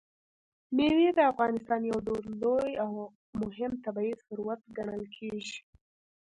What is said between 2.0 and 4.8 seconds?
ډېر لوی او مهم طبعي ثروت